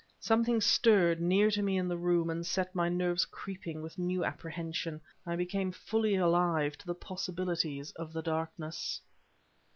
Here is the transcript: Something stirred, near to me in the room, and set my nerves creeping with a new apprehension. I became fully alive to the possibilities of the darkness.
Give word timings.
Something 0.19 0.61
stirred, 0.61 1.21
near 1.21 1.51
to 1.51 1.61
me 1.61 1.77
in 1.77 1.87
the 1.87 1.95
room, 1.95 2.31
and 2.31 2.43
set 2.43 2.73
my 2.73 2.89
nerves 2.89 3.23
creeping 3.23 3.83
with 3.83 3.99
a 3.99 4.01
new 4.01 4.25
apprehension. 4.25 4.99
I 5.27 5.35
became 5.35 5.71
fully 5.71 6.15
alive 6.15 6.75
to 6.79 6.87
the 6.87 6.95
possibilities 6.95 7.91
of 7.91 8.11
the 8.11 8.23
darkness. 8.23 8.99